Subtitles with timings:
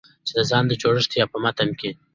[0.27, 1.89] چې د ځان د جوړښت يا په متن کې